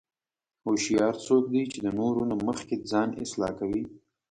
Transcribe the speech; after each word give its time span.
هوښیار 0.63 1.15
څوک 1.25 1.43
دی 1.53 1.63
چې 1.71 1.77
د 1.85 1.87
نورو 1.99 2.21
نه 2.31 2.35
مخکې 2.47 2.75
ځان 2.91 3.09
اصلاح 3.23 3.51
کوي. 3.59 3.83